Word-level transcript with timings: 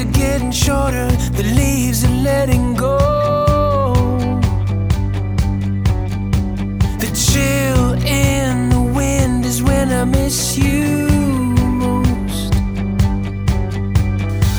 days 0.00 0.06
are 0.06 0.12
getting 0.12 0.50
shorter, 0.50 1.08
the 1.32 1.42
leaves 1.42 2.04
are 2.04 2.22
letting 2.22 2.74
go. 2.74 2.98
The 6.98 7.10
chill 7.14 7.92
in 8.06 8.68
the 8.70 8.80
wind 8.80 9.44
is 9.44 9.62
when 9.62 9.90
I 9.92 10.04
miss 10.04 10.56
you 10.56 11.08
most. 11.08 12.54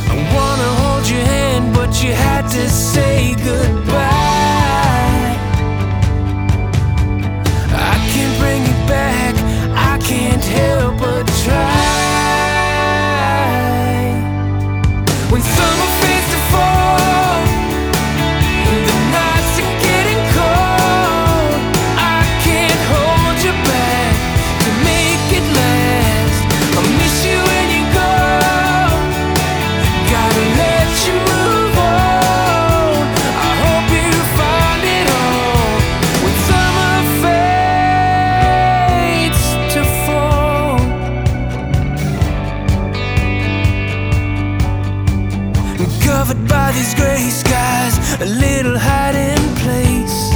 I 0.10 0.16
wanna 0.36 0.72
hold 0.82 1.10
your 1.10 1.26
hand, 1.26 1.74
but 1.76 2.04
you 2.04 2.14
had 2.14 2.48
to 2.50 2.70
say 2.70 3.36
goodbye. 3.36 3.81
Covered 46.00 46.48
by 46.48 46.72
these 46.72 46.94
gray 46.96 47.30
skies, 47.30 47.98
a 48.22 48.26
little 48.26 48.78
hiding 48.78 49.56
place. 49.56 50.31